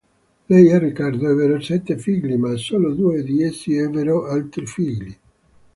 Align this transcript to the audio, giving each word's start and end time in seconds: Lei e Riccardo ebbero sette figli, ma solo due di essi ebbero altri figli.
Lei 0.47 0.69
e 0.71 0.79
Riccardo 0.79 1.29
ebbero 1.29 1.61
sette 1.61 1.95
figli, 1.99 2.33
ma 2.33 2.55
solo 2.57 2.91
due 2.91 3.21
di 3.21 3.43
essi 3.43 3.75
ebbero 3.75 4.25
altri 4.25 4.65
figli. 4.65 5.15